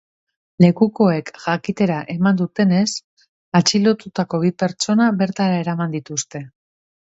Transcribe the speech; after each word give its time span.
Lekukoek 0.63 1.27
jakitera 1.43 1.97
eman 2.13 2.39
dutenez 2.39 2.87
atxilotutako 3.61 4.41
bi 4.47 4.53
pertsona 4.63 5.11
bertara 5.21 5.61
eraman 5.67 5.95
dituzte. 5.99 6.45